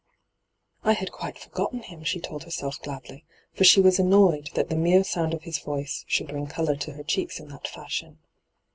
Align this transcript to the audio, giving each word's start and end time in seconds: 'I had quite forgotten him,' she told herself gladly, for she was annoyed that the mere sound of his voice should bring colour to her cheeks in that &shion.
'I 0.83 0.93
had 0.93 1.11
quite 1.11 1.37
forgotten 1.37 1.83
him,' 1.83 2.03
she 2.03 2.19
told 2.19 2.43
herself 2.45 2.81
gladly, 2.81 3.23
for 3.53 3.63
she 3.63 3.79
was 3.79 3.99
annoyed 3.99 4.49
that 4.55 4.67
the 4.69 4.75
mere 4.75 5.03
sound 5.03 5.31
of 5.35 5.43
his 5.43 5.59
voice 5.59 6.05
should 6.07 6.29
bring 6.29 6.47
colour 6.47 6.75
to 6.77 6.93
her 6.93 7.03
cheeks 7.03 7.39
in 7.39 7.49
that 7.49 7.65
&shion. 7.65 8.17